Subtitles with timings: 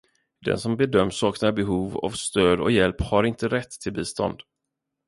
[0.45, 4.39] Den som bedöms sakna behov av stöd och hjälp har inte rätt till bistånd.